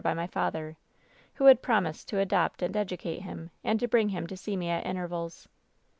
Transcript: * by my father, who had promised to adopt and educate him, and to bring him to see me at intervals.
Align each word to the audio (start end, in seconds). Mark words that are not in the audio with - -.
* 0.01 0.01
by 0.01 0.15
my 0.15 0.25
father, 0.25 0.77
who 1.35 1.45
had 1.45 1.61
promised 1.61 2.09
to 2.09 2.17
adopt 2.19 2.63
and 2.63 2.75
educate 2.75 3.19
him, 3.19 3.51
and 3.63 3.79
to 3.79 3.87
bring 3.87 4.09
him 4.09 4.25
to 4.25 4.35
see 4.35 4.57
me 4.57 4.67
at 4.67 4.83
intervals. 4.83 5.47